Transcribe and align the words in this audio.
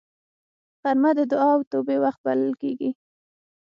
غرمه 0.81 1.11
د 1.17 1.19
دعا 1.31 1.49
او 1.55 1.61
توبې 1.71 1.97
وخت 2.03 2.19
بلل 2.25 2.53
کېږي 2.61 2.89